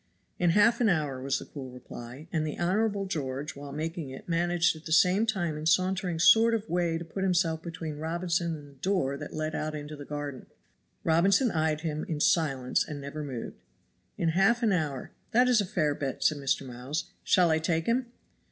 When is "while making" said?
3.55-4.09